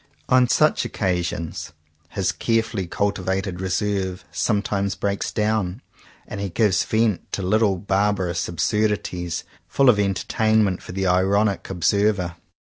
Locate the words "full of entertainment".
9.67-10.81